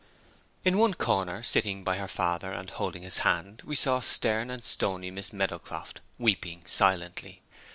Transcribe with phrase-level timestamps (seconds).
[0.65, 4.63] In one corner, sitting by her father, and holding his hand, we saw stern and
[4.63, 7.43] stony Miss Meadowcroft weeping silently.